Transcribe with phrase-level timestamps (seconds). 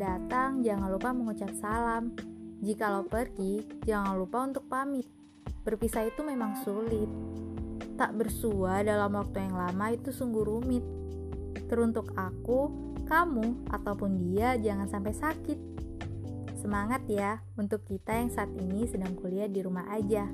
[0.00, 2.16] datang, jangan lupa mengucap salam.
[2.64, 5.04] Jikalau pergi, jangan lupa untuk pamit.
[5.60, 7.06] Berpisah itu memang sulit.
[8.00, 10.80] Tak bersua dalam waktu yang lama itu sungguh rumit.
[11.68, 12.72] Teruntuk aku,
[13.04, 15.58] kamu, ataupun dia jangan sampai sakit.
[16.56, 20.24] Semangat ya untuk kita yang saat ini sedang kuliah di rumah aja.